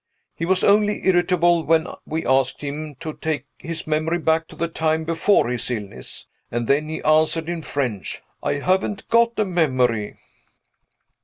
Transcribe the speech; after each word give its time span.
He 0.35 0.47
was 0.47 0.63
only 0.63 1.05
irritable 1.05 1.63
when 1.63 1.85
we 2.07 2.25
asked 2.25 2.61
him 2.61 2.95
to 3.01 3.13
take 3.13 3.45
his 3.59 3.85
memory 3.85 4.17
back 4.17 4.47
to 4.47 4.55
the 4.55 4.67
time 4.67 5.03
before 5.03 5.47
his 5.47 5.69
illness; 5.69 6.25
and 6.49 6.65
then 6.65 6.89
he 6.89 7.03
answered 7.03 7.47
in 7.47 7.61
French, 7.61 8.19
"I 8.41 8.53
haven't 8.55 9.07
got 9.09 9.37
a 9.37 9.45
memory." 9.45 10.17